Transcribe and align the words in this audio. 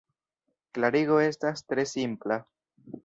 Klarigo 0.77 1.19
estas 1.25 1.63
tre 1.67 1.85
simpla. 1.93 2.39